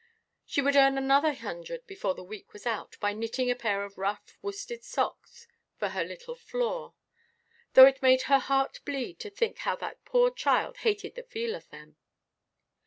[0.47, 3.99] She would earn another hundred before the week was out by knitting a pair of
[3.99, 5.45] rough worsted socks
[5.77, 6.95] for her little Flore,
[7.73, 11.53] "though it made her heart bleed to think how that poor child hated the feel
[11.53, 11.97] of them."